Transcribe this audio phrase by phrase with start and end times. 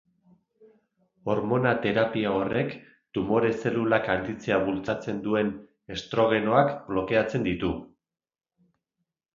[1.33, 2.73] Hormona-terapia horrek
[3.19, 5.55] tumore-zelulak handitzea bultzatzen duten
[5.99, 7.75] estrogenoak blokeatzen ditu.